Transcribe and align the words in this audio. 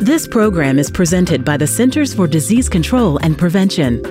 This 0.00 0.26
program 0.26 0.80
is 0.80 0.90
presented 0.90 1.44
by 1.44 1.56
the 1.56 1.68
Centers 1.68 2.12
for 2.12 2.26
Disease 2.26 2.68
Control 2.68 3.16
and 3.18 3.38
Prevention. 3.38 4.02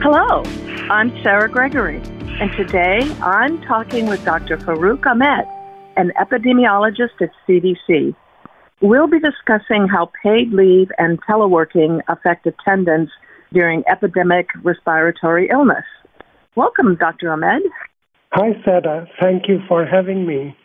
Hello, 0.00 0.42
I'm 0.90 1.10
Sarah 1.22 1.50
Gregory, 1.50 2.00
and 2.40 2.50
today 2.56 3.00
I'm 3.22 3.60
talking 3.62 4.06
with 4.06 4.24
Dr. 4.24 4.56
Faruque 4.56 5.04
Ahmed, 5.04 5.46
an 5.98 6.10
epidemiologist 6.18 7.20
at 7.20 7.30
CDC. 7.46 8.14
We'll 8.80 9.06
be 9.06 9.20
discussing 9.20 9.88
how 9.88 10.10
paid 10.22 10.54
leave 10.54 10.90
and 10.96 11.20
teleworking 11.22 12.00
affect 12.08 12.46
attendance 12.46 13.10
during 13.52 13.84
epidemic 13.88 14.48
respiratory 14.62 15.50
illness. 15.50 15.84
Welcome, 16.56 16.96
Dr. 16.96 17.30
Ahmed. 17.30 17.62
Hi, 18.32 18.52
Sarah. 18.64 19.06
Thank 19.20 19.48
you 19.48 19.58
for 19.68 19.84
having 19.84 20.26
me. 20.26 20.56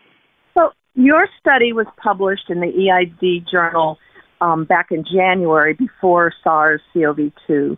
Your 0.96 1.28
study 1.40 1.74
was 1.74 1.88
published 2.02 2.50
in 2.50 2.62
the 2.62 2.68
EID 2.68 3.48
journal 3.52 3.98
um, 4.40 4.64
back 4.66 4.88
in 4.92 5.04
January 5.04 5.74
before 5.74 6.34
SARS 6.42 6.82
CoV 6.94 7.32
2, 7.48 7.78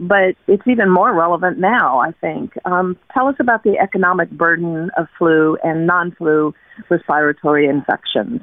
but 0.00 0.34
it's 0.48 0.62
even 0.66 0.90
more 0.90 1.14
relevant 1.14 1.58
now, 1.58 2.00
I 2.00 2.12
think. 2.20 2.52
Um, 2.64 2.96
tell 3.14 3.28
us 3.28 3.36
about 3.38 3.62
the 3.62 3.78
economic 3.78 4.30
burden 4.30 4.90
of 4.96 5.06
flu 5.18 5.56
and 5.62 5.86
non 5.86 6.12
flu 6.12 6.52
respiratory 6.90 7.68
infections. 7.68 8.40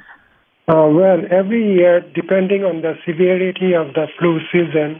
Uh, 0.67 0.89
well, 0.89 1.19
every 1.29 1.75
year, 1.75 2.01
depending 2.15 2.63
on 2.63 2.81
the 2.81 2.93
severity 3.05 3.73
of 3.75 3.93
the 3.93 4.07
flu 4.17 4.39
season, 4.51 4.99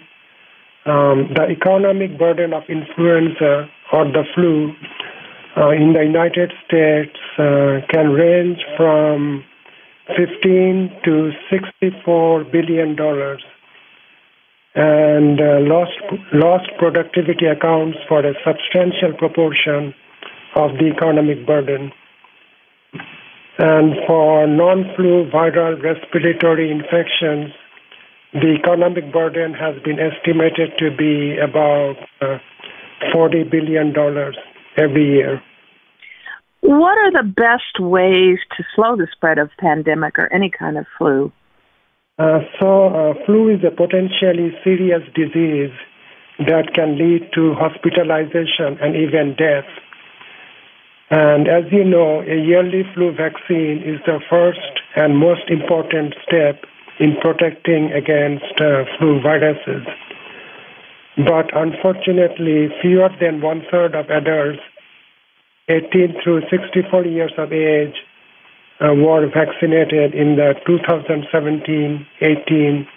um, 0.86 1.34
the 1.34 1.48
economic 1.50 2.20
burden 2.20 2.54
of 2.54 2.64
influenza 2.70 3.68
or 3.92 4.06
the 4.06 4.24
flu 4.36 4.74
uh, 5.58 5.70
in 5.70 5.94
the 5.94 6.04
United 6.04 6.52
States 6.66 7.18
uh, 7.38 7.80
can 7.92 8.12
range 8.12 8.60
from 8.76 9.44
15 10.08 10.92
to 11.04 11.32
64 11.50 12.44
billion 12.46 12.96
dollars, 12.96 13.42
and 14.76 15.40
uh, 15.40 15.60
lost 15.62 15.98
lost 16.34 16.70
productivity 16.78 17.46
accounts 17.46 17.98
for 18.08 18.20
a 18.20 18.34
substantial 18.46 19.14
proportion 19.18 19.94
of 20.56 20.72
the 20.78 20.92
economic 20.94 21.46
burden. 21.46 21.92
And 23.58 23.96
for 24.06 24.46
non-flu 24.48 25.32
viral 25.32 25.82
respiratory 25.82 26.70
infections, 26.70 27.54
the 28.34 28.58
economic 28.60 29.14
burden 29.14 29.54
has 29.54 29.82
been 29.84 29.98
estimated 29.98 30.78
to 30.78 30.92
be 30.92 31.38
about 31.38 31.96
uh, 32.20 32.38
$40 33.16 33.50
billion 33.50 33.94
every 34.78 35.06
year. 35.06 35.42
What 36.62 36.98
are 36.98 37.12
the 37.12 37.28
best 37.28 37.80
ways 37.80 38.40
to 38.58 38.64
slow 38.76 38.96
the 38.96 39.08
spread 39.12 39.38
of 39.38 39.50
pandemic 39.60 40.18
or 40.18 40.32
any 40.34 40.50
kind 40.50 40.78
of 40.78 40.86
flu? 40.98 41.32
Uh, 42.18 42.40
so, 42.60 42.88
uh, 42.88 43.14
flu 43.26 43.54
is 43.54 43.64
a 43.64 43.70
potentially 43.70 44.56
serious 44.64 45.04
disease 45.14 45.74
that 46.40 46.74
can 46.74 46.98
lead 46.98 47.30
to 47.34 47.54
hospitalization 47.54 48.80
and 48.82 48.96
even 48.96 49.36
death. 49.38 49.68
And 51.10 51.48
as 51.48 51.66
you 51.72 51.84
know, 51.84 52.22
a 52.22 52.36
yearly 52.36 52.84
flu 52.94 53.14
vaccine 53.16 53.84
is 53.86 54.02
the 54.06 54.20
first 54.30 54.82
and 54.96 55.18
most 55.18 55.50
important 55.50 56.16
step 56.26 56.66
in 57.00 57.16
protecting 57.22 57.92
against 57.92 58.60
uh, 58.60 58.86
flu 58.98 59.22
viruses. 59.22 59.86
But 61.18 61.56
unfortunately, 61.56 62.68
fewer 62.82 63.10
than 63.22 63.42
one 63.42 63.64
third 63.72 63.96
of 63.96 64.10
adults 64.10 64.60
18 65.70 66.16
through 66.24 66.42
64 66.50 67.06
years 67.06 67.32
of 67.38 67.54
age 67.54 67.96
uh, 68.82 68.94
were 68.94 69.26
vaccinated 69.28 70.14
in 70.14 70.36
the 70.36 70.54
2017-18 70.68 72.88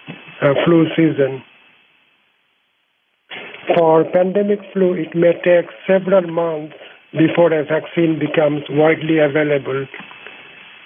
uh, 0.42 0.54
flu 0.64 0.86
season. 0.96 1.44
For 3.76 4.04
pandemic 4.10 4.58
flu, 4.72 4.94
it 4.94 5.14
may 5.14 5.34
take 5.44 5.66
several 5.86 6.26
months 6.26 6.74
before 7.12 7.52
a 7.52 7.62
vaccine 7.64 8.18
becomes 8.18 8.64
widely 8.68 9.18
available. 9.18 9.86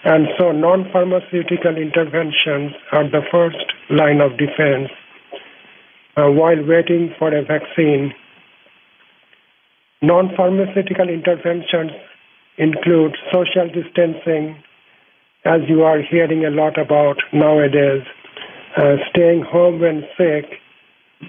And 0.05 0.29
so 0.39 0.53
non-pharmaceutical 0.53 1.77
interventions 1.77 2.73
are 2.93 3.09
the 3.09 3.23
first 3.31 3.65
line 3.89 4.21
of 4.21 4.37
defense 4.37 4.91
uh, 6.17 6.29
while 6.29 6.63
waiting 6.67 7.15
for 7.19 7.35
a 7.35 7.45
vaccine 7.45 8.13
Non 10.03 10.35
pharmaceutical 10.37 11.09
interventions 11.09 11.93
include 12.59 13.17
social 13.33 13.69
distancing, 13.69 14.61
as 15.45 15.61
you 15.69 15.85
are 15.85 16.03
hearing 16.03 16.45
a 16.45 16.51
lot 16.51 16.77
about 16.77 17.19
nowadays, 17.33 18.03
uh, 18.77 18.97
staying 19.11 19.43
home 19.43 19.79
when 19.79 20.03
sick, 20.19 20.59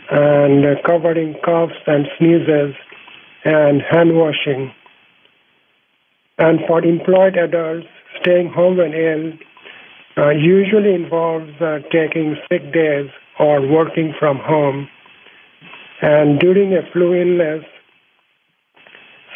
and 0.09 0.65
uh, 0.65 0.81
covering 0.83 1.35
coughs 1.45 1.77
and 1.85 2.07
sneezes, 2.17 2.73
and 3.45 3.83
hand 3.91 4.17
washing. 4.17 4.73
And 6.39 6.59
for 6.67 6.83
employed 6.83 7.37
adults, 7.37 7.85
staying 8.21 8.49
home 8.49 8.77
when 8.77 8.93
ill 8.95 9.33
uh, 10.17 10.31
usually 10.31 10.95
involves 10.95 11.51
uh, 11.61 11.77
taking 11.91 12.37
sick 12.49 12.73
days 12.73 13.11
or 13.39 13.65
working 13.67 14.13
from 14.19 14.37
home. 14.37 14.87
And 16.01 16.39
during 16.39 16.73
a 16.73 16.81
flu 16.91 17.13
illness, 17.13 17.65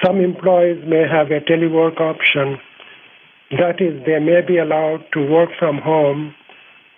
some 0.03 0.19
employees 0.19 0.84
may 0.85 1.03
have 1.09 1.28
a 1.31 1.40
telework 1.40 2.00
option. 2.00 2.57
That 3.52 3.80
is, 3.80 4.06
they 4.06 4.19
may 4.19 4.41
be 4.46 4.57
allowed 4.57 5.06
to 5.13 5.25
work 5.25 5.50
from 5.57 5.78
home 5.78 6.36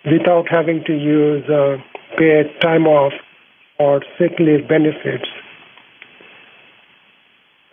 without 0.04 0.48
having 0.50 0.82
to 0.86 0.92
use 0.92 1.44
uh, 1.48 1.76
paid 2.18 2.46
time 2.60 2.86
off 2.86 3.12
or 3.78 4.02
sick 4.18 4.32
leave 4.38 4.68
benefits. 4.68 5.28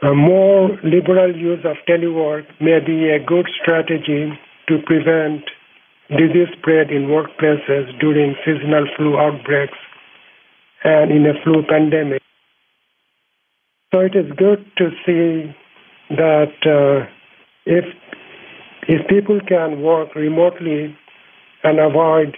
A 0.03 0.13
more 0.13 0.69
liberal 0.83 1.35
use 1.35 1.65
of 1.65 1.77
telework 1.89 2.45
may 2.61 2.79
be 2.85 3.09
a 3.09 3.19
good 3.19 3.47
strategy 3.61 4.31
to 4.67 4.77
prevent 4.85 5.43
disease 6.09 6.47
spread 6.57 6.89
in 6.91 7.07
workplaces 7.07 7.97
during 7.99 8.35
seasonal 8.45 8.87
flu 8.95 9.17
outbreaks 9.17 9.77
and 10.83 11.11
in 11.11 11.25
a 11.25 11.33
flu 11.43 11.63
pandemic. 11.67 12.21
So 13.93 13.99
it 13.99 14.15
is 14.15 14.31
good 14.37 14.65
to 14.77 14.89
see 15.05 15.55
that 16.09 16.53
uh, 16.65 17.09
if 17.65 17.85
if 18.87 19.07
people 19.07 19.39
can 19.45 19.81
work 19.81 20.15
remotely 20.15 20.95
and 21.63 21.79
avoid 21.79 22.37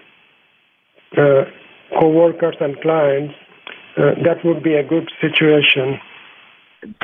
uh, 1.17 1.45
co-workers 1.99 2.55
and 2.59 2.79
clients, 2.81 3.35
uh, 3.97 4.15
that 4.23 4.43
would 4.43 4.63
be 4.63 4.73
a 4.73 4.83
good 4.83 5.11
situation. 5.21 5.99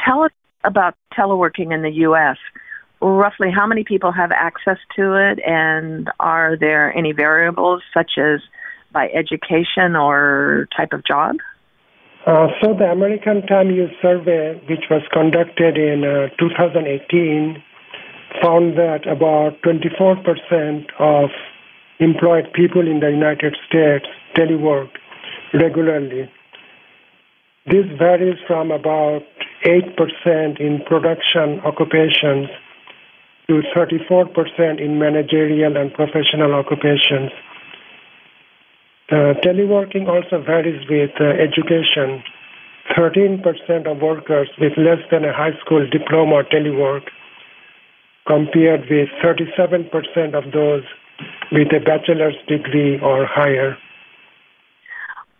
Tell 0.03 0.23
us 0.23 0.31
about 0.63 0.95
teleworking 1.13 1.73
in 1.73 1.83
the 1.83 1.91
U.S. 1.91 2.37
Roughly, 3.05 3.51
how 3.51 3.67
many 3.67 3.83
people 3.83 4.11
have 4.11 4.31
access 4.31 4.79
to 4.95 5.13
it, 5.13 5.37
and 5.45 6.09
are 6.19 6.57
there 6.59 6.91
any 6.97 7.11
variables 7.11 7.83
such 7.93 8.13
as 8.17 8.39
by 8.91 9.09
education 9.09 9.95
or 9.95 10.67
type 10.75 10.91
of 10.91 11.05
job? 11.05 11.35
Uh, 12.25 12.47
so 12.59 12.73
the 12.73 12.85
American 12.85 13.45
Time 13.45 13.69
Use 13.69 13.91
Survey, 14.01 14.59
which 14.67 14.85
was 14.89 15.03
conducted 15.13 15.77
in 15.77 16.03
uh, 16.03 16.33
2018, 16.39 17.61
found 18.41 18.75
that 18.75 19.05
about 19.05 19.61
24% 19.61 20.85
of 20.97 21.29
employed 21.99 22.51
people 22.55 22.87
in 22.87 23.01
the 23.01 23.11
United 23.11 23.55
States 23.69 24.07
telework 24.35 24.89
regularly. 25.53 26.27
This 27.67 27.85
varies 27.99 28.39
from 28.47 28.71
about 28.71 29.21
8% 29.63 30.59
in 30.59 30.81
production 30.87 31.59
occupations 31.63 32.49
to 33.47 33.61
34% 33.75 34.81
in 34.81 34.99
managerial 34.99 35.77
and 35.77 35.93
professional 35.93 36.53
occupations. 36.53 37.31
Uh, 39.11 39.37
teleworking 39.45 40.07
also 40.07 40.43
varies 40.43 40.81
with 40.89 41.11
uh, 41.19 41.25
education. 41.25 42.23
13% 42.97 43.87
of 43.87 44.01
workers 44.01 44.49
with 44.59 44.73
less 44.77 44.99
than 45.11 45.25
a 45.25 45.33
high 45.33 45.57
school 45.63 45.87
diploma 45.89 46.43
telework, 46.51 47.03
compared 48.27 48.81
with 48.89 49.09
37% 49.23 50.33
of 50.33 50.51
those 50.51 50.83
with 51.51 51.67
a 51.73 51.79
bachelor's 51.79 52.35
degree 52.47 52.99
or 52.99 53.25
higher. 53.25 53.77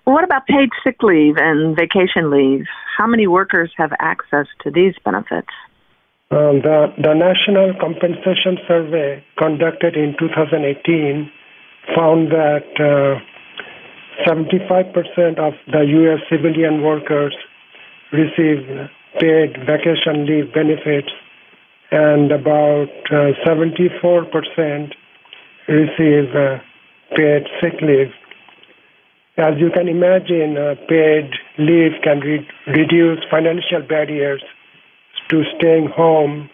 What 0.06 0.24
about 0.24 0.46
paid 0.46 0.70
sick 0.84 1.02
leave 1.02 1.36
and 1.38 1.76
vacation 1.76 2.30
leave? 2.30 2.66
How 2.98 3.08
many 3.08 3.26
workers 3.26 3.72
have 3.78 3.92
access 4.00 4.46
to 4.62 4.70
these 4.70 4.94
benefits? 5.04 5.50
Um, 6.32 6.62
the, 6.66 6.88
the 6.98 7.14
National 7.14 7.74
Compensation 7.80 8.58
Survey 8.68 9.24
conducted 9.38 9.96
in 9.96 10.16
2018 10.18 11.30
found 11.96 12.32
that 12.32 12.66
uh, 12.82 13.22
75% 14.28 15.38
of 15.38 15.54
the 15.68 15.86
U.S. 15.86 16.20
civilian 16.28 16.82
workers 16.82 17.36
receive 18.12 18.66
paid 19.20 19.56
vacation 19.68 20.26
leave 20.26 20.52
benefits, 20.52 21.10
and 21.92 22.32
about 22.32 22.90
uh, 23.12 23.32
74% 23.46 24.92
receive 25.68 26.36
uh, 26.36 26.58
paid 27.16 27.44
sick 27.62 27.80
leave. 27.82 28.12
As 29.38 29.54
you 29.60 29.70
can 29.70 29.88
imagine, 29.88 30.58
uh, 30.58 30.74
paid 30.90 31.30
leave 31.60 31.94
can 32.04 32.20
re- 32.22 32.48
reduce 32.68 33.20
financial 33.30 33.82
barriers 33.88 34.42
to 35.30 35.44
staying 35.58 35.90
home 35.96 36.50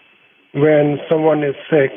when 0.54 0.98
someone 1.10 1.42
is 1.42 1.54
sick. 1.70 1.92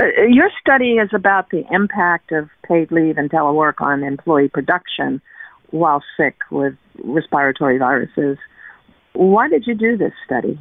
Uh, 0.00 0.06
your 0.28 0.50
study 0.60 0.94
is 0.94 1.10
about 1.14 1.50
the 1.50 1.64
impact 1.70 2.32
of 2.32 2.48
paid 2.68 2.90
leave 2.92 3.16
and 3.18 3.30
telework 3.30 3.74
on 3.80 4.02
employee 4.02 4.48
production 4.48 5.20
while 5.70 6.02
sick 6.16 6.36
with 6.50 6.74
respiratory 7.04 7.78
viruses. 7.78 8.38
Why 9.14 9.48
did 9.48 9.66
you 9.66 9.74
do 9.74 9.96
this 9.96 10.12
study? 10.24 10.58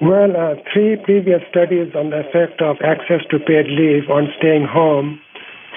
Well, 0.00 0.34
uh, 0.36 0.54
three 0.72 0.96
previous 1.04 1.42
studies 1.50 1.94
on 1.94 2.10
the 2.10 2.20
effect 2.26 2.60
of 2.60 2.76
access 2.82 3.20
to 3.30 3.38
paid 3.38 3.66
leave 3.68 4.10
on 4.10 4.28
staying 4.38 4.66
home 4.68 5.20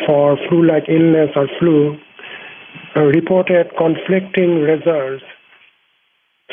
for 0.07 0.37
flu 0.49 0.65
like 0.65 0.89
illness 0.89 1.29
or 1.35 1.47
flu 1.59 1.97
uh, 2.95 3.01
reported 3.01 3.67
conflicting 3.77 4.61
results. 4.61 5.23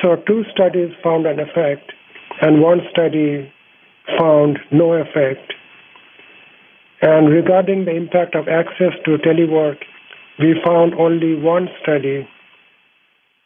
So, 0.02 0.16
two 0.26 0.44
studies 0.52 0.90
found 1.02 1.26
an 1.26 1.38
effect, 1.38 1.92
and 2.40 2.62
one 2.62 2.81
study 2.90 3.52
found 4.19 4.58
no 4.70 4.94
effect. 4.94 5.52
And 7.02 7.29
regarding 7.29 7.84
the 7.84 7.94
impact 7.94 8.34
of 8.34 8.49
access 8.49 8.93
to 9.05 9.19
telework, 9.19 9.79
we 10.38 10.55
found 10.64 10.94
only 10.94 11.34
one 11.34 11.69
study. 11.82 12.29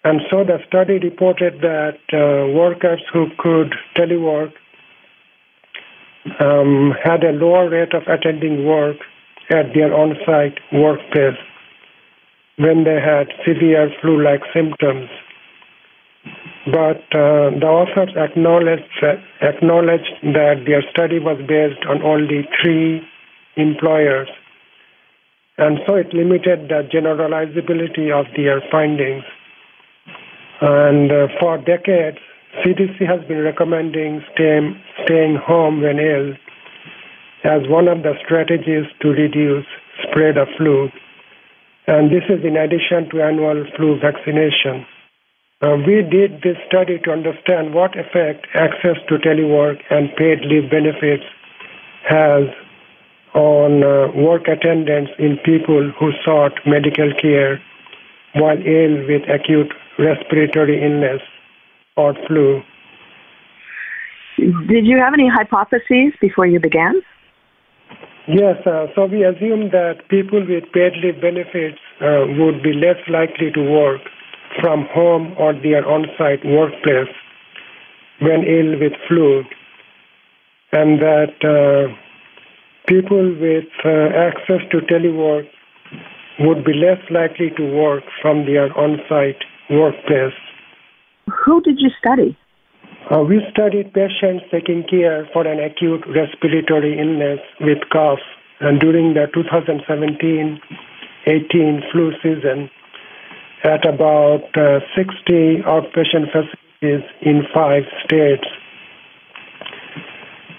And 0.05 0.21
so 0.31 0.44
the 0.44 0.59
study 0.69 0.99
reported 0.99 1.61
that 1.62 1.99
uh, 2.12 2.53
workers 2.53 3.03
who 3.12 3.27
could 3.38 3.75
telework 3.97 4.53
um, 6.41 6.94
had 7.03 7.25
a 7.25 7.33
lower 7.33 7.69
rate 7.69 7.94
of 7.94 8.03
attending 8.06 8.67
work 8.67 8.97
at 9.50 9.73
their 9.75 9.94
on 9.94 10.17
site 10.27 10.59
workplace 10.73 11.38
when 12.59 12.85
they 12.85 13.00
had 13.00 13.29
severe 13.47 13.91
flu 14.00 14.23
like 14.23 14.43
symptoms. 14.55 15.09
But 16.66 17.06
uh, 17.14 17.54
the 17.62 17.70
authors 17.70 18.10
acknowledged 18.16 18.98
acknowledged 19.40 20.10
that 20.34 20.66
their 20.66 20.82
study 20.90 21.20
was 21.20 21.38
based 21.46 21.86
on 21.86 22.02
only 22.02 22.42
three 22.60 23.06
employers, 23.56 24.28
and 25.58 25.78
so 25.86 25.94
it 25.94 26.12
limited 26.12 26.68
the 26.68 26.82
generalizability 26.90 28.10
of 28.10 28.26
their 28.34 28.60
findings. 28.70 29.22
And 30.60 31.12
uh, 31.12 31.28
for 31.38 31.58
decades, 31.58 32.18
CDC 32.64 33.06
has 33.06 33.22
been 33.28 33.42
recommending 33.42 34.24
stay, 34.34 34.58
staying 35.04 35.36
home 35.36 35.82
when 35.82 36.00
ill 36.00 36.34
as 37.44 37.62
one 37.68 37.86
of 37.86 38.02
the 38.02 38.14
strategies 38.24 38.86
to 39.02 39.08
reduce 39.08 39.66
spread 40.02 40.36
of 40.36 40.48
flu. 40.56 40.88
And 41.86 42.10
this 42.10 42.24
is 42.28 42.44
in 42.44 42.56
addition 42.56 43.08
to 43.10 43.22
annual 43.22 43.64
flu 43.76 44.00
vaccination. 44.00 44.84
Uh, 45.66 45.76
we 45.84 46.02
did 46.02 46.42
this 46.42 46.56
study 46.68 46.98
to 47.02 47.10
understand 47.10 47.74
what 47.74 47.90
effect 47.98 48.46
access 48.54 48.96
to 49.08 49.18
telework 49.18 49.82
and 49.90 50.14
paid 50.16 50.38
leave 50.42 50.70
benefits 50.70 51.24
has 52.08 52.44
on 53.34 53.82
uh, 53.82 54.06
work 54.14 54.46
attendance 54.46 55.08
in 55.18 55.36
people 55.44 55.90
who 55.98 56.12
sought 56.24 56.52
medical 56.66 57.10
care 57.20 57.60
while 58.34 58.58
ill 58.58 58.94
with 59.08 59.22
acute 59.28 59.72
respiratory 59.98 60.84
illness 60.84 61.22
or 61.96 62.14
flu. 62.28 62.62
Did 64.68 64.86
you 64.86 64.98
have 64.98 65.14
any 65.14 65.28
hypotheses 65.28 66.12
before 66.20 66.46
you 66.46 66.60
began? 66.60 67.02
Yes, 68.28 68.56
uh, 68.66 68.86
so 68.94 69.06
we 69.06 69.24
assumed 69.24 69.72
that 69.72 70.08
people 70.08 70.46
with 70.46 70.64
paid 70.72 70.92
leave 71.02 71.20
benefits 71.20 71.78
uh, 72.00 72.26
would 72.38 72.62
be 72.62 72.72
less 72.72 73.02
likely 73.08 73.50
to 73.50 73.62
work 73.62 74.02
from 74.61 74.87
home 74.93 75.35
or 75.38 75.53
their 75.53 75.87
on 75.87 76.06
site 76.19 76.44
workplace 76.44 77.12
when 78.20 78.44
ill 78.44 78.81
with 78.81 78.93
flu, 79.08 79.44
and 80.73 81.00
that 81.00 81.37
uh, 81.44 81.93
people 82.87 83.35
with 83.41 83.69
uh, 83.85 84.08
access 84.17 84.62
to 84.70 84.79
telework 84.87 85.47
would 86.41 86.64
be 86.64 86.73
less 86.73 87.00
likely 87.11 87.50
to 87.56 87.64
work 87.75 88.05
from 88.20 88.47
their 88.47 88.73
on 88.79 88.99
site 89.08 89.43
workplace. 89.70 90.35
Who 91.44 91.61
did 91.62 91.79
you 91.79 91.91
study? 91.99 92.37
Uh, 93.11 93.20
we 93.20 93.41
studied 93.50 93.93
patients 93.93 94.44
taking 94.50 94.85
care 94.88 95.29
for 95.32 95.47
an 95.47 95.61
acute 95.61 96.02
respiratory 96.09 96.99
illness 96.99 97.41
with 97.61 97.79
cough 97.93 98.19
and 98.61 98.81
during 98.81 99.14
the 99.14 99.26
2017 99.35 100.61
18 101.26 101.82
flu 101.93 102.12
season 102.23 102.70
at 103.66 103.84
about 103.84 104.46
uh, 104.56 104.78
60 104.94 105.62
outpatient 105.66 106.30
facilities 106.30 107.02
in 107.20 107.42
five 107.52 107.82
states. 108.04 108.46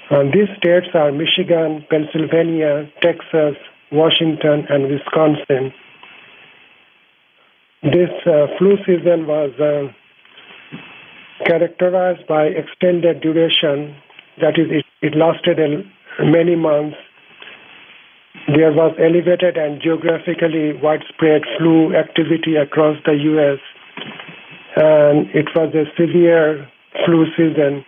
And 0.09 0.33
these 0.33 0.49
states 0.57 0.87
are 0.93 1.11
Michigan, 1.11 1.85
Pennsylvania, 1.89 2.89
Texas, 3.01 3.55
Washington, 3.91 4.65
and 4.69 4.91
Wisconsin. 4.91 5.73
This 7.83 8.11
uh, 8.25 8.47
flu 8.57 8.75
season 8.85 9.27
was 9.27 9.51
uh, 9.59 9.93
characterized 11.45 12.27
by 12.27 12.47
extended 12.47 13.21
duration, 13.21 13.95
that 14.41 14.57
is, 14.57 14.67
it, 14.69 14.85
it 15.01 15.15
lasted 15.15 15.57
many 16.19 16.55
months. 16.55 16.97
There 18.47 18.71
was 18.71 18.95
elevated 18.97 19.57
and 19.57 19.81
geographically 19.81 20.71
widespread 20.81 21.41
flu 21.57 21.93
activity 21.93 22.55
across 22.55 22.95
the 23.05 23.13
U.S., 23.13 23.59
and 24.77 25.27
it 25.35 25.47
was 25.55 25.73
a 25.75 25.83
severe 25.99 26.69
flu 27.05 27.25
season 27.35 27.83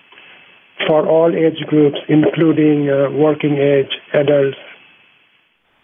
for 0.88 1.08
all 1.08 1.34
age 1.34 1.66
groups, 1.68 1.98
including 2.10 2.90
uh, 2.90 3.10
working 3.12 3.56
age 3.58 3.94
adults. 4.14 4.58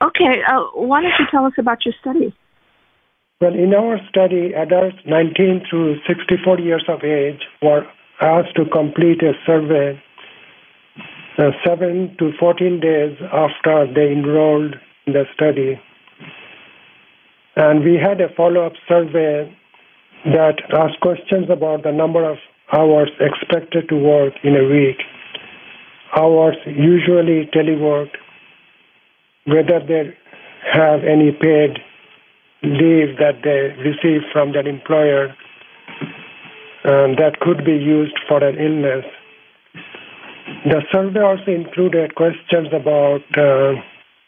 Okay, 0.04 0.42
uh, 0.48 0.64
why 0.74 1.02
don't 1.02 1.14
you 1.20 1.26
tell 1.32 1.46
us 1.46 1.54
about 1.58 1.86
your 1.86 1.94
study? 2.02 2.36
Well, 3.40 3.54
in 3.54 3.74
our 3.74 4.00
study, 4.10 4.54
adults 4.54 4.98
19 5.06 5.64
to 5.72 5.96
64 6.08 6.60
years 6.60 6.84
of 6.90 7.04
age 7.04 7.42
were 7.62 7.88
asked 8.22 8.56
to 8.56 8.66
complete 8.66 9.22
a 9.24 9.34
survey 9.46 10.02
uh, 11.38 11.52
7 11.66 12.16
to 12.20 12.32
14 12.40 12.80
days 12.80 13.18
after 13.32 13.92
they 13.94 14.12
enrolled 14.12 14.76
in 15.06 15.14
the 15.14 15.26
study. 15.34 15.80
And 17.56 17.84
we 17.84 17.96
had 17.96 18.20
a 18.22 18.34
follow 18.36 18.66
up 18.66 18.74
survey 18.88 19.52
that 20.26 20.62
asked 20.78 21.00
questions 21.02 21.48
about 21.50 21.84
the 21.84 21.92
number 21.92 22.30
of 22.30 22.38
hours 22.74 23.12
expected 23.20 23.88
to 23.90 23.96
work 23.96 24.34
in 24.44 24.56
a 24.56 24.66
week, 24.66 24.98
hours 26.18 26.56
usually 26.66 27.50
teleworked, 27.54 28.18
whether 29.46 29.80
they 29.86 30.16
have 30.74 31.04
any 31.04 31.32
paid 31.32 31.78
leave 32.64 33.18
that 33.18 33.42
they 33.44 33.76
receive 33.84 34.22
from 34.34 34.52
their 34.54 34.68
employer 34.68 35.28
um, 36.86 37.16
that 37.18 37.40
could 37.42 37.64
be 37.64 37.74
used 37.74 38.18
for 38.28 38.44
an 38.44 38.58
illness. 38.58 39.06
The 40.66 40.82
survey 40.92 41.22
also 41.22 41.52
included 41.52 42.16
questions 42.16 42.70
about 42.74 43.22
uh, 43.38 43.76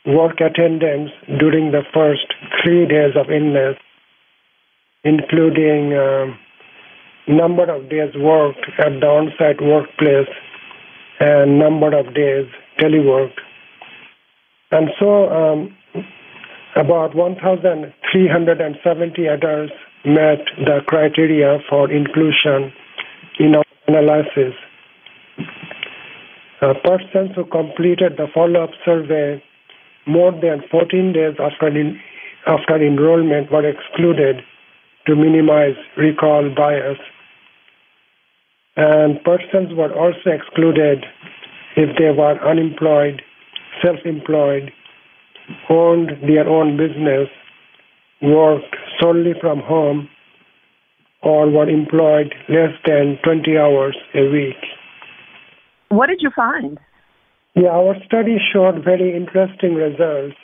work 0.06 0.40
attendance 0.40 1.10
during 1.40 1.72
the 1.72 1.82
first 1.92 2.32
three 2.62 2.86
days 2.86 3.16
of 3.16 3.32
illness, 3.32 3.76
including 5.04 5.94
uh, 5.94 6.28
number 7.28 7.64
of 7.74 7.90
days 7.90 8.14
worked 8.16 8.70
at 8.78 9.00
the 9.02 9.08
on-site 9.08 9.60
workplace 9.62 10.30
and 11.20 11.58
number 11.58 11.98
of 11.98 12.14
days 12.14 12.46
teleworked. 12.78 13.40
And 14.70 14.92
so 15.00 15.30
um, 15.30 15.76
about 16.76 17.16
1,370 17.16 19.26
adults 19.26 19.74
met 20.06 20.46
the 20.64 20.82
criteria 20.86 21.58
for 21.68 21.90
inclusion 21.92 22.72
in 23.40 23.56
our 23.56 23.64
analysis. 23.88 24.54
Persons 26.60 27.32
who 27.36 27.46
completed 27.46 28.14
the 28.18 28.28
follow-up 28.34 28.72
survey 28.84 29.44
more 30.08 30.32
than 30.32 30.64
14 30.72 31.14
days 31.14 31.36
after, 31.40 31.68
in, 31.68 32.00
after 32.48 32.76
enrollment 32.78 33.52
were 33.52 33.68
excluded 33.68 34.42
to 35.06 35.16
minimize 35.16 35.76
recall 35.98 36.50
bias. 36.56 36.98
And 38.76 39.24
persons 39.24 39.74
were 39.76 39.94
also 39.94 40.32
excluded 40.32 41.06
if 41.76 41.96
they 41.98 42.10
were 42.10 42.40
unemployed, 42.44 43.22
self-employed, 43.84 44.72
owned 45.70 46.12
their 46.24 46.48
own 46.48 46.76
business, 46.76 47.30
worked 48.22 48.76
solely 49.00 49.34
from 49.40 49.60
home, 49.60 50.10
or 51.22 51.50
were 51.50 51.70
employed 51.70 52.34
less 52.50 52.74
than 52.86 53.20
20 53.24 53.58
hours 53.58 53.96
a 54.16 54.28
week. 54.30 54.77
What 55.90 56.08
did 56.08 56.22
you 56.22 56.32
find? 56.36 56.80
Yeah, 57.56 57.70
our 57.70 57.96
study 58.06 58.38
showed 58.54 58.84
very 58.84 59.16
interesting 59.16 59.76
results. 59.76 60.36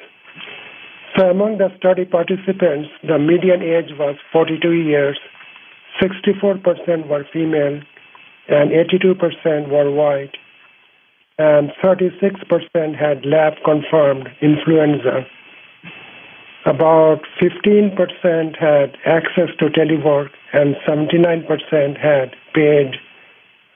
So, 1.15 1.29
among 1.29 1.59
the 1.59 1.69
study 1.77 2.05
participants, 2.05 2.89
the 3.03 3.19
median 3.19 3.61
age 3.61 3.91
was 3.99 4.15
42 4.31 4.71
years, 4.71 5.19
64% 6.01 7.07
were 7.07 7.25
female, 7.31 7.81
and 8.47 8.71
82% 8.71 9.69
were 9.69 9.91
white, 9.91 10.35
and 11.37 11.71
36% 11.83 12.95
had 12.97 13.25
lab 13.25 13.53
confirmed 13.63 14.29
influenza. 14.41 15.25
About 16.65 17.21
15% 17.39 18.57
had 18.57 18.97
access 19.05 19.49
to 19.59 19.65
telework, 19.65 20.29
and 20.53 20.75
79% 20.87 21.99
had 21.99 22.35
paid 22.55 22.95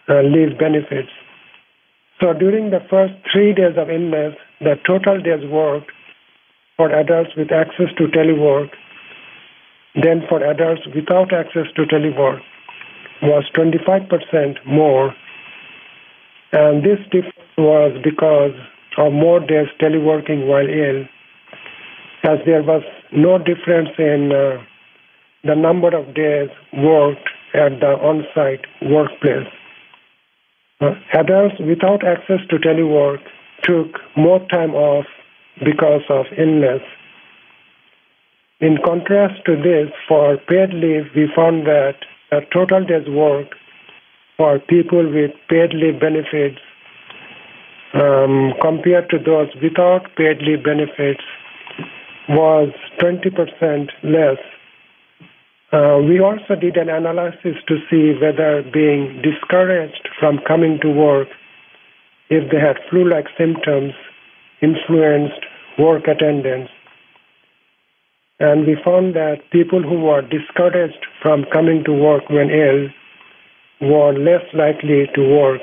uh, 0.09 0.21
leave 0.21 0.57
benefits. 0.57 1.11
So 2.19 2.33
during 2.33 2.71
the 2.71 2.81
first 2.89 3.13
three 3.31 3.53
days 3.53 3.77
of 3.77 3.89
illness, 3.89 4.33
the 4.59 4.75
total 4.87 5.21
days 5.21 5.45
worked 5.49 5.91
for 6.75 6.91
adults 6.91 7.31
with 7.37 7.51
access 7.51 7.93
to 7.97 8.07
telework, 8.07 8.69
then 9.95 10.21
for 10.27 10.43
adults 10.43 10.81
without 10.95 11.31
access 11.33 11.67
to 11.75 11.83
telework 11.83 12.41
was 13.21 13.43
25% 13.55 14.65
more. 14.65 15.13
And 16.53 16.83
this 16.83 16.99
difference 17.11 17.57
was 17.57 17.99
because 18.03 18.53
of 18.97 19.13
more 19.13 19.39
days 19.39 19.67
teleworking 19.79 20.47
while 20.47 20.67
ill, 20.67 21.05
as 22.23 22.39
there 22.45 22.63
was 22.63 22.83
no 23.11 23.37
difference 23.37 23.89
in 23.99 24.31
uh, 24.31 24.63
the 25.43 25.55
number 25.55 25.95
of 25.95 26.13
days 26.15 26.49
worked 26.73 27.29
at 27.53 27.79
the 27.79 27.93
on 28.01 28.23
site 28.33 28.65
workplace. 28.81 29.47
Adults 30.79 31.55
without 31.59 32.05
access 32.05 32.39
to 32.49 32.57
telework 32.57 33.19
took 33.63 33.99
more 34.15 34.39
time 34.49 34.75
off 34.75 35.05
because 35.65 36.03
of 36.09 36.25
illness. 36.37 36.81
In 38.59 38.77
contrast 38.85 39.43
to 39.45 39.55
this, 39.55 39.91
for 40.07 40.37
paid 40.47 40.73
leave, 40.73 41.05
we 41.15 41.29
found 41.35 41.65
that 41.65 41.95
the 42.31 42.41
total 42.53 42.83
days 42.83 43.07
work 43.07 43.47
for 44.35 44.59
people 44.59 45.11
with 45.11 45.31
paid 45.49 45.73
leave 45.73 45.99
benefits 45.99 46.59
um, 47.93 48.53
compared 48.61 49.09
to 49.09 49.17
those 49.17 49.49
without 49.61 50.15
paid 50.15 50.41
leave 50.41 50.63
benefits 50.63 51.23
was 52.29 52.69
20% 52.99 53.89
less. 54.03 54.37
Uh, 55.71 55.99
we 55.99 56.21
also 56.21 56.55
did 56.55 56.77
an 56.77 56.87
analysis 56.87 57.55
to 57.67 57.75
see 57.89 58.13
whether 58.21 58.63
being 58.71 59.21
discouraged 59.21 60.07
from 60.17 60.39
coming 60.47 60.79
to 60.81 60.89
work 60.89 61.27
if 62.29 62.49
they 62.51 62.59
had 62.59 62.77
flu 62.89 63.09
like 63.09 63.25
symptoms 63.37 63.91
influenced 64.61 65.45
work 65.77 66.07
attendance. 66.07 66.69
And 68.39 68.65
we 68.65 68.77
found 68.83 69.15
that 69.15 69.41
people 69.51 69.81
who 69.81 69.99
were 69.99 70.21
discouraged 70.21 71.05
from 71.21 71.45
coming 71.51 71.83
to 71.85 71.91
work 71.91 72.29
when 72.29 72.49
ill 72.49 72.87
were 73.89 74.13
less 74.13 74.45
likely 74.53 75.07
to 75.15 75.21
work. 75.21 75.61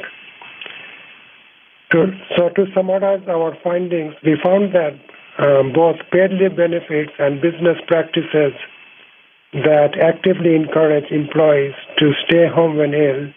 So, 1.92 2.48
to 2.56 2.66
summarize 2.74 3.22
our 3.28 3.56
findings, 3.62 4.14
we 4.24 4.36
found 4.42 4.74
that 4.74 4.98
um, 5.38 5.72
both 5.72 5.96
paid 6.10 6.32
leave 6.32 6.56
benefits 6.56 7.12
and 7.20 7.40
business 7.40 7.78
practices 7.86 8.52
that 9.54 9.94
actively 10.02 10.56
encourage 10.56 11.10
employees 11.12 11.74
to 11.98 12.12
stay 12.26 12.46
home 12.52 12.76
when 12.76 12.92
ill 12.92 13.32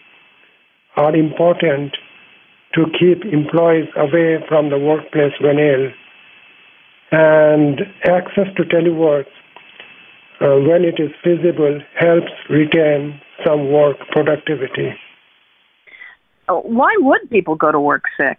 are 0.96 1.14
important 1.14 1.96
to 2.74 2.86
keep 2.98 3.24
employees 3.24 3.88
away 3.96 4.38
from 4.48 4.68
the 4.70 4.78
workplace 4.78 5.32
when 5.40 5.58
ill. 5.58 5.90
And 7.12 7.80
access 8.04 8.48
to 8.56 8.64
telework, 8.64 9.26
uh, 10.40 10.58
when 10.66 10.84
it 10.84 11.00
is 11.00 11.10
feasible, 11.22 11.80
helps 11.96 12.32
retain 12.50 13.20
some 13.46 13.72
work 13.72 13.96
productivity. 14.10 14.94
Uh, 16.48 16.54
why 16.54 16.94
would 16.98 17.30
people 17.30 17.54
go 17.54 17.70
to 17.70 17.80
work 17.80 18.04
sick? 18.16 18.38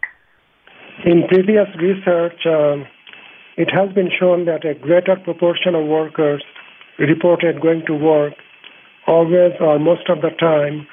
In 1.06 1.28
previous 1.30 1.68
research, 1.80 2.46
um, 2.46 2.86
it 3.56 3.70
has 3.72 3.90
been 3.94 4.10
shown 4.20 4.46
that 4.46 4.66
a 4.66 4.74
greater 4.74 5.16
proportion 5.16 5.76
of 5.76 5.88
workers 5.88 6.44
reported 7.00 7.62
going 7.62 7.84
to 7.88 7.94
work 7.94 8.34
always 9.08 9.53
or 9.60 9.79
most 9.79 10.10
of 10.10 10.22
the 10.22 10.29
time 10.39 10.88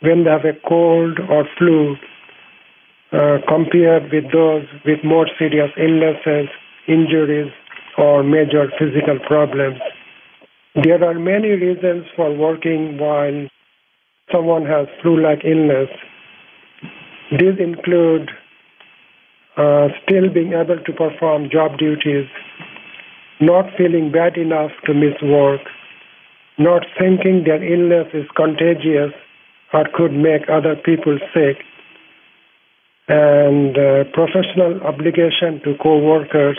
when 0.00 0.24
they 0.24 0.30
have 0.30 0.44
a 0.44 0.58
cold 0.68 1.18
or 1.28 1.44
flu 1.58 1.96
uh, 3.12 3.38
compared 3.48 4.12
with 4.12 4.30
those 4.32 4.64
with 4.84 4.98
more 5.04 5.26
serious 5.38 5.70
illnesses, 5.76 6.48
injuries, 6.86 7.52
or 7.98 8.22
major 8.22 8.70
physical 8.78 9.18
problems. 9.26 9.80
There 10.74 11.02
are 11.02 11.18
many 11.18 11.48
reasons 11.48 12.06
for 12.14 12.32
working 12.34 12.98
while 12.98 13.48
someone 14.32 14.64
has 14.66 14.86
flu 15.02 15.20
like 15.20 15.44
illness. 15.44 15.88
These 17.32 17.58
include 17.58 18.30
uh, 19.56 19.88
still 20.04 20.32
being 20.32 20.52
able 20.52 20.78
to 20.78 20.92
perform 20.92 21.50
job 21.50 21.78
duties, 21.78 22.26
not 23.40 23.64
feeling 23.76 24.12
bad 24.12 24.36
enough 24.36 24.70
to 24.84 24.94
miss 24.94 25.14
work, 25.22 25.62
not 26.58 26.84
thinking 26.98 27.44
their 27.44 27.62
illness 27.62 28.08
is 28.12 28.26
contagious 28.36 29.12
or 29.72 29.84
could 29.94 30.12
make 30.12 30.42
other 30.48 30.76
people 30.76 31.18
sick, 31.32 31.64
and 33.08 33.76
uh, 33.76 34.04
professional 34.12 34.80
obligation 34.84 35.60
to 35.64 35.74
co-workers, 35.82 36.58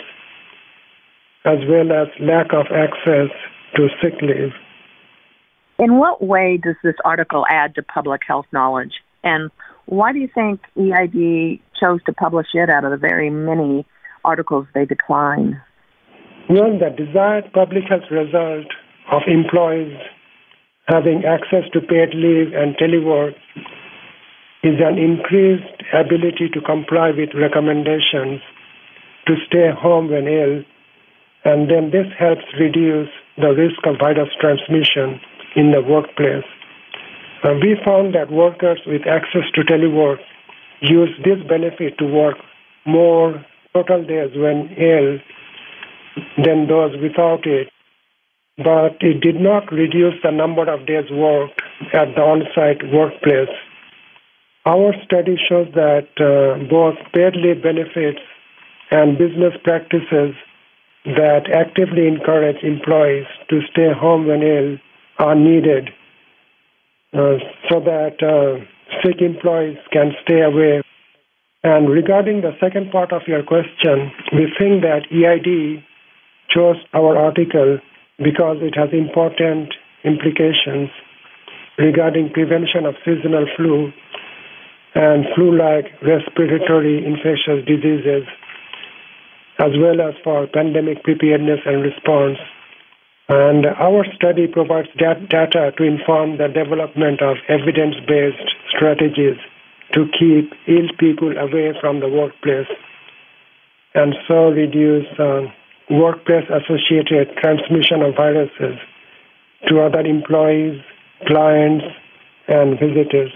as 1.44 1.58
well 1.68 1.92
as 1.92 2.08
lack 2.20 2.52
of 2.52 2.66
access 2.74 3.30
to 3.76 3.88
sick 4.02 4.20
leave. 4.20 4.52
In 5.78 5.98
what 5.98 6.22
way 6.22 6.58
does 6.62 6.76
this 6.82 6.94
article 7.04 7.46
add 7.48 7.74
to 7.76 7.82
public 7.82 8.22
health 8.26 8.46
knowledge? 8.52 8.92
And 9.24 9.50
why 9.86 10.12
do 10.12 10.18
you 10.18 10.28
think 10.34 10.60
EID 10.76 11.60
chose 11.80 12.02
to 12.04 12.12
publish 12.12 12.48
it 12.54 12.70
out 12.70 12.84
of 12.84 12.90
the 12.90 12.96
very 12.96 13.30
many 13.30 13.86
articles 14.24 14.66
they 14.74 14.84
decline? 14.84 15.60
Well, 16.48 16.76
the 16.78 16.90
desired 16.90 17.52
public 17.52 17.84
health 17.88 18.10
result 18.10 18.66
of 19.10 19.22
employees 19.26 19.96
having 20.88 21.24
access 21.24 21.64
to 21.72 21.80
paid 21.80 22.14
leave 22.14 22.52
and 22.52 22.76
telework 22.76 23.34
is 24.64 24.74
an 24.82 24.98
increased 24.98 25.82
ability 25.94 26.48
to 26.52 26.60
comply 26.60 27.10
with 27.10 27.30
recommendations 27.34 28.40
to 29.26 29.34
stay 29.46 29.70
home 29.70 30.10
when 30.10 30.26
ill, 30.26 30.62
and 31.44 31.70
then 31.70 31.90
this 31.90 32.06
helps 32.18 32.42
reduce 32.58 33.08
the 33.38 33.54
risk 33.54 33.78
of 33.86 33.98
virus 34.00 34.30
transmission 34.40 35.20
in 35.54 35.70
the 35.70 35.80
workplace. 35.80 36.44
Uh, 37.44 37.54
we 37.62 37.76
found 37.84 38.14
that 38.14 38.30
workers 38.30 38.80
with 38.86 39.02
access 39.06 39.46
to 39.54 39.62
telework 39.62 40.18
use 40.80 41.10
this 41.24 41.38
benefit 41.48 41.98
to 41.98 42.04
work 42.04 42.36
more 42.84 43.44
total 43.74 44.04
days 44.04 44.30
when 44.34 44.68
ill 44.76 45.18
than 46.42 46.66
those 46.68 46.94
without 47.00 47.46
it. 47.46 47.68
But 48.58 48.96
it 49.00 49.20
did 49.20 49.40
not 49.40 49.72
reduce 49.72 50.14
the 50.22 50.30
number 50.30 50.70
of 50.72 50.86
days 50.86 51.10
worked 51.10 51.60
at 51.92 52.14
the 52.14 52.20
on 52.20 52.42
site 52.54 52.82
workplace 52.92 53.48
our 54.64 54.94
study 55.04 55.36
shows 55.48 55.66
that 55.74 56.06
uh, 56.22 56.62
both 56.70 56.94
paid 57.12 57.34
leave 57.34 57.62
benefits 57.62 58.20
and 58.90 59.18
business 59.18 59.54
practices 59.64 60.34
that 61.04 61.50
actively 61.52 62.06
encourage 62.06 62.62
employees 62.62 63.26
to 63.50 63.60
stay 63.72 63.90
home 63.92 64.26
when 64.26 64.42
ill 64.42 64.78
are 65.18 65.34
needed 65.34 65.90
uh, 67.12 67.38
so 67.68 67.80
that 67.80 68.22
uh, 68.22 68.62
sick 69.02 69.20
employees 69.20 69.78
can 69.92 70.12
stay 70.22 70.42
away. 70.42 70.80
And 71.64 71.88
regarding 71.90 72.42
the 72.42 72.56
second 72.60 72.92
part 72.92 73.12
of 73.12 73.22
your 73.26 73.42
question, 73.42 74.12
we 74.32 74.46
think 74.58 74.82
that 74.82 75.10
EID 75.10 75.82
chose 76.50 76.76
our 76.94 77.16
article 77.16 77.78
because 78.18 78.58
it 78.60 78.74
has 78.76 78.90
important 78.92 79.72
implications 80.04 80.90
regarding 81.78 82.30
prevention 82.30 82.86
of 82.86 82.94
seasonal 83.04 83.46
flu 83.56 83.92
and 84.94 85.24
flu-like 85.34 85.86
respiratory 86.02 87.04
infectious 87.04 87.64
diseases, 87.66 88.28
as 89.58 89.72
well 89.80 90.00
as 90.00 90.14
for 90.22 90.46
pandemic 90.48 91.02
preparedness 91.02 91.60
and 91.64 91.82
response. 91.82 92.36
And 93.28 93.64
our 93.66 94.04
study 94.14 94.46
provides 94.46 94.88
dat- 94.98 95.28
data 95.30 95.72
to 95.78 95.82
inform 95.82 96.36
the 96.36 96.48
development 96.48 97.22
of 97.22 97.36
evidence-based 97.48 98.48
strategies 98.76 99.38
to 99.92 100.06
keep 100.18 100.52
ill 100.68 100.88
people 100.98 101.32
away 101.38 101.72
from 101.80 102.00
the 102.00 102.08
workplace 102.08 102.68
and 103.94 104.14
so 104.26 104.50
reduce 104.50 105.06
uh, 105.18 105.42
workplace-associated 105.92 107.36
transmission 107.36 108.02
of 108.02 108.14
viruses 108.16 108.78
to 109.68 109.80
other 109.80 110.00
employees, 110.00 110.80
clients, 111.26 111.84
and 112.48 112.78
visitors. 112.78 113.30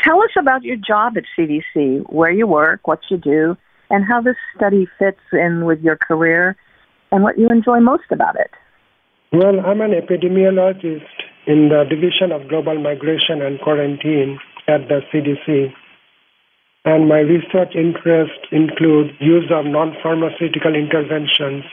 Tell 0.00 0.22
us 0.22 0.30
about 0.38 0.62
your 0.62 0.76
job 0.76 1.16
at 1.16 1.24
CDC, 1.36 2.12
where 2.12 2.30
you 2.30 2.46
work, 2.46 2.86
what 2.86 3.00
you 3.10 3.16
do, 3.16 3.56
and 3.90 4.04
how 4.04 4.20
this 4.20 4.36
study 4.54 4.86
fits 4.98 5.20
in 5.32 5.64
with 5.64 5.80
your 5.80 5.96
career 5.96 6.56
and 7.10 7.22
what 7.22 7.38
you 7.38 7.48
enjoy 7.48 7.80
most 7.80 8.04
about 8.10 8.36
it. 8.36 8.50
Well, 9.32 9.60
I'm 9.64 9.80
an 9.80 9.92
epidemiologist 9.92 11.08
in 11.46 11.68
the 11.68 11.84
Division 11.88 12.32
of 12.32 12.48
Global 12.48 12.80
Migration 12.80 13.42
and 13.42 13.60
Quarantine 13.60 14.38
at 14.68 14.88
the 14.88 15.00
CDC. 15.12 15.72
And 16.86 17.08
my 17.08 17.18
research 17.18 17.74
interests 17.74 18.46
include 18.52 19.10
use 19.18 19.50
of 19.50 19.66
non-pharmaceutical 19.66 20.72
interventions 20.76 21.64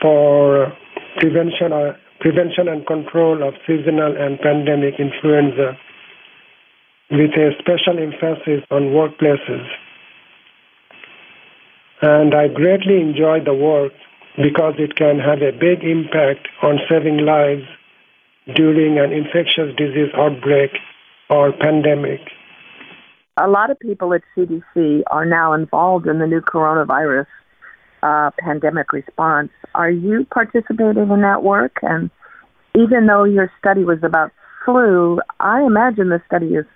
for 0.00 0.72
prevention, 1.18 1.72
uh, 1.72 1.96
prevention 2.20 2.68
and 2.68 2.86
control 2.86 3.42
of 3.42 3.54
seasonal 3.66 4.14
and 4.16 4.38
pandemic 4.38 5.00
influenza 5.00 5.76
with 7.10 7.32
a 7.32 7.50
special 7.58 7.98
emphasis 7.98 8.62
on 8.70 8.94
workplaces. 8.94 9.66
And 12.00 12.36
I 12.36 12.46
greatly 12.46 13.00
enjoy 13.00 13.42
the 13.44 13.54
work 13.54 13.92
because 14.36 14.74
it 14.78 14.94
can 14.94 15.18
have 15.18 15.42
a 15.42 15.50
big 15.50 15.82
impact 15.82 16.46
on 16.62 16.78
saving 16.88 17.18
lives 17.18 17.64
during 18.54 18.96
an 18.98 19.12
infectious 19.12 19.74
disease 19.76 20.12
outbreak 20.14 20.70
or 21.30 21.50
pandemic. 21.52 22.20
A 23.36 23.48
lot 23.48 23.70
of 23.70 23.78
people 23.80 24.14
at 24.14 24.22
CDC 24.36 25.02
are 25.08 25.24
now 25.24 25.54
involved 25.54 26.06
in 26.06 26.20
the 26.20 26.26
new 26.26 26.40
coronavirus 26.40 27.26
uh, 28.02 28.30
pandemic 28.38 28.92
response. 28.92 29.50
Are 29.74 29.90
you 29.90 30.24
participating 30.32 31.10
in 31.10 31.22
that 31.22 31.42
work? 31.42 31.78
And 31.82 32.10
even 32.76 33.06
though 33.06 33.24
your 33.24 33.50
study 33.58 33.82
was 33.82 33.98
about 34.04 34.30
flu, 34.64 35.20
I 35.40 35.62
imagine 35.62 36.10
the 36.10 36.22
study 36.26 36.54
is 36.54 36.66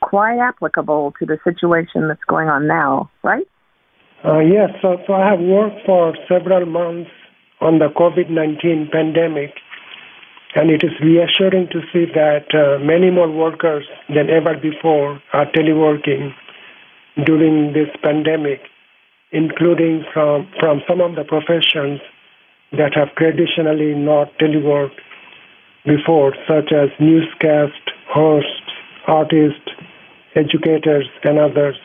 quite 0.00 0.38
applicable 0.38 1.14
to 1.18 1.26
the 1.26 1.38
situation 1.42 2.06
that's 2.06 2.24
going 2.28 2.48
on 2.48 2.68
now, 2.68 3.10
right? 3.24 3.46
Uh, 4.24 4.38
yes, 4.38 4.70
so, 4.82 4.98
so 5.06 5.14
I 5.14 5.30
have 5.30 5.40
worked 5.40 5.84
for 5.86 6.14
several 6.28 6.66
months 6.66 7.10
on 7.60 7.78
the 7.78 7.88
COVID 7.88 8.30
19 8.30 8.90
pandemic, 8.92 9.50
and 10.58 10.70
it 10.70 10.82
is 10.82 10.90
reassuring 11.00 11.68
to 11.70 11.80
see 11.92 12.04
that 12.14 12.46
uh, 12.52 12.82
many 12.82 13.10
more 13.10 13.30
workers 13.30 13.84
than 14.08 14.28
ever 14.28 14.58
before 14.58 15.22
are 15.32 15.46
teleworking 15.54 16.34
during 17.24 17.72
this 17.74 17.86
pandemic, 18.02 18.62
including 19.30 20.04
from, 20.12 20.50
from 20.58 20.82
some 20.88 21.00
of 21.00 21.14
the 21.14 21.22
professions 21.22 22.00
that 22.72 22.90
have 22.92 23.14
traditionally 23.14 23.94
not 23.94 24.36
teleworked 24.40 24.98
before, 25.86 26.34
such 26.48 26.72
as 26.72 26.88
newscast 26.98 27.78
hosts, 28.10 28.66
artists, 29.06 29.70
educators, 30.34 31.06
and 31.22 31.38
others. 31.38 31.76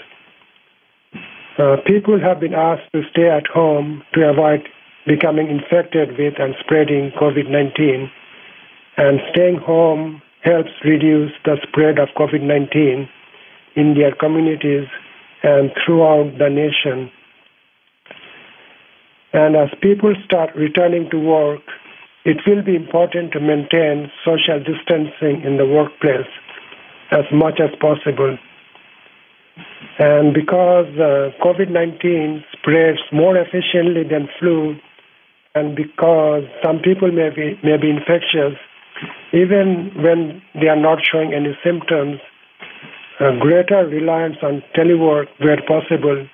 Uh, 1.59 1.75
people 1.85 2.19
have 2.19 2.39
been 2.39 2.55
asked 2.55 2.91
to 2.91 3.03
stay 3.11 3.29
at 3.29 3.45
home 3.45 4.01
to 4.15 4.27
avoid 4.27 4.67
becoming 5.05 5.47
infected 5.47 6.17
with 6.17 6.33
and 6.39 6.55
spreading 6.59 7.11
COVID 7.21 7.51
19. 7.51 8.09
And 8.97 9.19
staying 9.31 9.57
home 9.57 10.21
helps 10.41 10.71
reduce 10.83 11.31
the 11.45 11.57
spread 11.67 11.99
of 11.99 12.09
COVID 12.17 12.41
19 12.41 13.09
in 13.75 13.93
their 13.95 14.13
communities 14.13 14.87
and 15.41 15.71
throughout 15.83 16.37
the 16.37 16.49
nation. 16.49 17.11
And 19.33 19.55
as 19.55 19.69
people 19.81 20.13
start 20.25 20.55
returning 20.55 21.09
to 21.09 21.17
work, 21.17 21.61
it 22.23 22.37
will 22.45 22.61
be 22.61 22.75
important 22.75 23.33
to 23.33 23.39
maintain 23.39 24.11
social 24.23 24.59
distancing 24.59 25.43
in 25.43 25.57
the 25.57 25.65
workplace 25.65 26.29
as 27.11 27.25
much 27.31 27.59
as 27.59 27.69
possible. 27.81 28.37
And 29.99 30.33
because 30.33 30.87
uh, 30.97 31.31
COVID 31.43 31.69
19 31.69 32.43
spreads 32.53 32.99
more 33.11 33.37
efficiently 33.37 34.03
than 34.03 34.29
flu, 34.39 34.75
and 35.55 35.75
because 35.75 36.43
some 36.63 36.79
people 36.79 37.11
may 37.11 37.29
be, 37.29 37.59
may 37.63 37.77
be 37.77 37.89
infectious, 37.89 38.57
even 39.33 39.91
when 39.97 40.41
they 40.59 40.67
are 40.67 40.79
not 40.79 40.99
showing 41.03 41.33
any 41.33 41.57
symptoms, 41.63 42.19
a 43.19 43.37
greater 43.39 43.85
reliance 43.87 44.37
on 44.41 44.63
telework 44.75 45.27
where 45.39 45.61
possible 45.67 46.27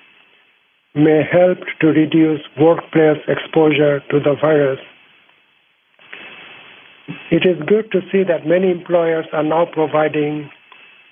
may 0.96 1.22
help 1.30 1.60
to 1.82 1.88
reduce 1.88 2.42
workplace 2.60 3.22
exposure 3.28 4.00
to 4.12 4.20
the 4.20 4.36
virus. 4.42 4.80
It 7.32 7.46
is 7.46 7.58
good 7.68 7.92
to 7.92 8.02
see 8.12 8.24
that 8.24 8.46
many 8.46 8.72
employers 8.72 9.26
are 9.34 9.44
now 9.44 9.66
providing 9.72 10.50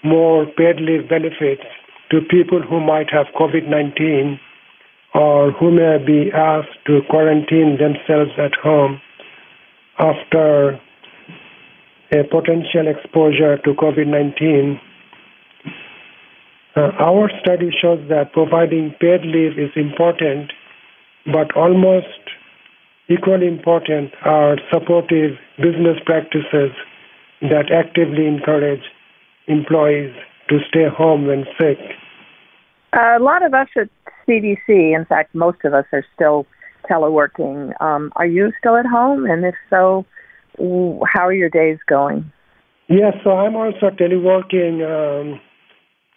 more 0.04 0.46
paid 0.46 0.80
leave 0.80 1.10
benefits 1.10 1.64
to 2.12 2.22
people 2.30 2.62
who 2.62 2.80
might 2.80 3.10
have 3.12 3.28
COVID 3.40 3.68
19 3.68 4.40
or 5.14 5.52
who 5.52 5.72
may 5.72 5.98
be 6.04 6.32
asked 6.32 6.78
to 6.86 7.02
quarantine 7.10 7.78
themselves 7.80 8.32
at 8.38 8.54
home 8.62 9.02
after 10.00 10.80
a 12.14 12.24
potential 12.24 12.88
exposure 12.88 13.58
to 13.58 13.74
COVID 13.74 14.08
19. 14.08 14.80
Uh, 16.76 16.82
our 17.00 17.30
study 17.42 17.70
shows 17.82 18.00
that 18.10 18.34
providing 18.34 18.94
paid 19.00 19.22
leave 19.22 19.58
is 19.58 19.72
important, 19.76 20.52
but 21.26 21.56
almost 21.56 22.06
equally 23.10 23.48
important 23.48 24.12
are 24.24 24.58
supportive 24.72 25.38
business 25.58 25.98
practices 26.06 26.72
that 27.42 27.72
actively 27.72 28.28
encourage 28.28 28.84
employees 29.48 30.14
to 30.50 30.60
stay 30.70 30.88
home 30.88 31.28
when 31.28 31.46
sick? 31.60 31.78
A 32.94 33.20
lot 33.20 33.44
of 33.44 33.54
us 33.54 33.68
at 33.76 33.90
CDC, 34.28 34.96
in 34.96 35.06
fact, 35.08 35.34
most 35.36 35.60
of 35.64 35.74
us 35.74 35.86
are 35.92 36.06
still 36.16 36.46
teleworking. 36.90 37.80
Um, 37.82 38.12
are 38.16 38.26
you 38.26 38.52
still 38.60 38.76
at 38.76 38.86
home? 38.86 39.26
And 39.26 39.46
if 39.46 39.56
so, 39.70 40.06
how 40.58 41.28
are 41.28 41.34
your 41.34 41.50
days 41.50 41.78
going? 41.88 42.32
Yes, 42.90 43.14
so 43.24 43.32
I'm 43.32 43.56
also 43.56 43.90
teleworking 43.90 44.82
um, 44.82 45.40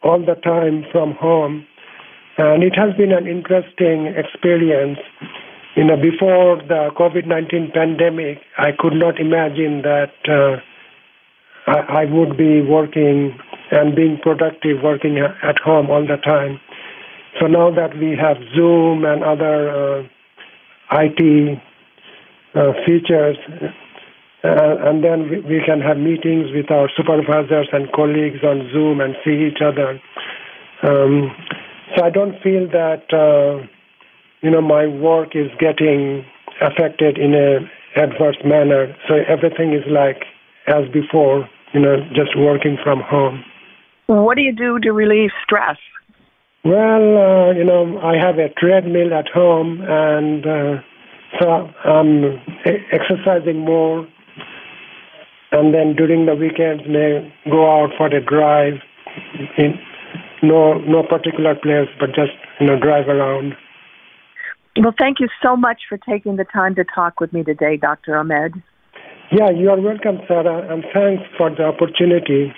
all 0.02 0.20
the 0.20 0.34
time 0.42 0.84
from 0.92 1.14
home. 1.14 1.66
And 2.38 2.62
it 2.62 2.74
has 2.76 2.96
been 2.96 3.12
an 3.12 3.26
interesting 3.26 4.14
experience. 4.16 4.98
You 5.76 5.84
know, 5.84 5.96
before 5.96 6.56
the 6.56 6.90
COVID 6.96 7.26
19 7.26 7.72
pandemic, 7.74 8.38
I 8.56 8.70
could 8.78 8.94
not 8.94 9.20
imagine 9.20 9.82
that 9.82 10.14
uh, 10.28 10.60
I, 11.70 12.02
I 12.02 12.04
would 12.04 12.36
be 12.36 12.62
working 12.62 13.38
and 13.70 13.94
being 13.94 14.18
productive 14.22 14.82
working 14.82 15.18
at 15.18 15.58
home 15.58 15.90
all 15.90 16.06
the 16.06 16.16
time. 16.16 16.60
So 17.38 17.46
now 17.46 17.70
that 17.70 17.96
we 17.96 18.16
have 18.16 18.36
Zoom 18.54 19.04
and 19.04 19.22
other 19.22 20.00
uh, 20.00 20.02
IT 20.92 21.58
uh, 22.54 22.72
features, 22.86 23.36
uh, 24.42 24.88
and 24.88 25.04
then 25.04 25.28
we, 25.28 25.40
we, 25.40 25.60
can 25.64 25.80
have 25.80 25.98
meetings 25.98 26.48
with 26.54 26.70
our 26.70 26.88
supervisors 26.96 27.68
and 27.72 27.92
colleagues 27.92 28.42
on 28.42 28.70
Zoom 28.72 29.00
and 29.00 29.14
see 29.24 29.46
each 29.46 29.60
other. 29.60 30.00
Um, 30.82 31.30
so 31.94 32.04
I 32.04 32.10
don't 32.10 32.40
feel 32.42 32.66
that 32.72 33.04
uh, 33.12 33.66
you 34.40 34.50
know 34.50 34.62
my 34.62 34.86
work 34.86 35.36
is 35.36 35.50
getting 35.58 36.24
affected 36.62 37.18
in 37.18 37.34
a 37.34 37.58
adverse 38.00 38.38
manner. 38.44 38.94
So 39.08 39.16
everything 39.28 39.74
is 39.74 39.84
like 39.90 40.24
as 40.66 40.88
before, 40.92 41.48
you 41.74 41.80
know, 41.80 41.96
just 42.14 42.36
working 42.36 42.78
from 42.82 43.00
home. 43.00 43.44
What 44.06 44.36
do 44.36 44.42
you 44.42 44.52
do 44.52 44.78
to 44.80 44.92
relieve 44.92 45.30
stress? 45.42 45.76
Well, 46.64 46.74
uh, 47.16 47.52
you 47.52 47.64
know, 47.64 47.98
I 48.00 48.16
have 48.16 48.38
a 48.38 48.48
treadmill 48.58 49.14
at 49.14 49.28
home, 49.28 49.80
and 49.82 50.46
uh, 50.46 50.82
so 51.38 51.46
I'm 51.84 52.40
exercising 52.64 53.60
more. 53.60 54.06
And 55.52 55.74
then 55.74 55.96
during 55.96 56.26
the 56.26 56.34
weekends, 56.34 56.84
may 56.86 57.32
go 57.50 57.68
out 57.68 57.90
for 57.96 58.06
a 58.06 58.24
drive. 58.24 58.80
In 59.58 59.78
no 60.42 60.74
no 60.74 61.02
particular 61.02 61.54
place, 61.54 61.88
but 61.98 62.08
just 62.08 62.32
you 62.60 62.66
know 62.66 62.78
drive 62.78 63.08
around. 63.08 63.54
Well, 64.76 64.94
thank 64.98 65.18
you 65.20 65.28
so 65.42 65.56
much 65.56 65.82
for 65.88 65.98
taking 65.98 66.36
the 66.36 66.44
time 66.44 66.74
to 66.76 66.84
talk 66.84 67.20
with 67.20 67.32
me 67.32 67.42
today, 67.42 67.76
Dr. 67.76 68.16
Ahmed. 68.16 68.54
Yeah, 69.32 69.50
you 69.50 69.70
are 69.70 69.80
welcome, 69.80 70.18
Sarah, 70.26 70.72
and 70.72 70.84
thanks 70.94 71.24
for 71.36 71.50
the 71.50 71.64
opportunity. 71.64 72.52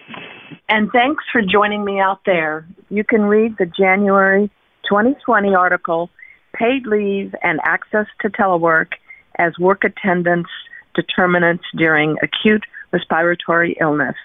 And 0.69 0.91
thanks 0.93 1.25
for 1.33 1.43
joining 1.43 1.85
me 1.85 2.01
out 2.01 2.21
there. 2.27 2.67
You 2.91 3.05
can 3.05 3.23
read 3.23 3.57
the 3.59 3.67
January 3.67 4.51
2020 4.89 5.55
article, 5.55 6.11
Paid 6.55 6.87
Leave 6.87 7.35
and 7.43 7.61
Access 7.65 8.07
to 8.21 8.29
Telework 8.29 8.93
as 9.39 9.53
Work 9.59 9.85
Attendance 9.85 10.49
Determinants 10.95 11.65
During 11.77 12.17
Acute 12.23 12.65
Respiratory 12.93 13.77
Illness, 13.81 14.17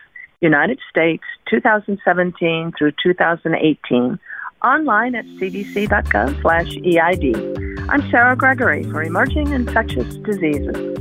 United 0.42 0.80
States, 0.90 1.24
2017 1.50 2.74
through 2.78 2.92
2018, 3.02 4.20
online 4.64 5.16
at 5.16 5.26
cdc.gov 5.26 6.42
slash 6.42 6.76
EID. 6.78 7.90
I'm 7.90 8.10
Sarah 8.12 8.36
Gregory 8.36 8.84
for 8.84 9.02
Emerging 9.04 9.54
Infectious 9.54 10.16
Diseases. 10.18 10.98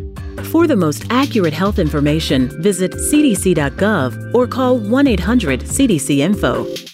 For 0.50 0.66
the 0.66 0.76
most 0.76 1.04
accurate 1.10 1.52
health 1.52 1.78
information, 1.78 2.48
visit 2.62 2.92
cdc.gov 2.92 4.34
or 4.34 4.46
call 4.46 4.78
1 4.78 5.06
800 5.06 5.60
CDC 5.60 6.18
Info. 6.18 6.85